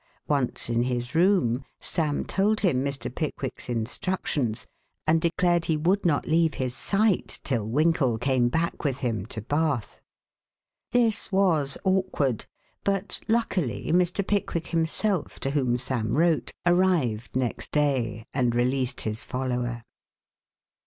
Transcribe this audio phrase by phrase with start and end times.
[0.27, 3.13] Once in his room, Sam told him Mr.
[3.13, 4.65] Pickwick's instructions
[5.05, 9.43] and declared he would not leave his sight till Winkle came back with him to
[9.43, 9.99] Bath.
[10.91, 12.47] This was awkward,
[12.83, 14.25] but luckily, Mr.
[14.25, 19.83] Pickwick himself, to whom Sam wrote, arrived next day and released his follower.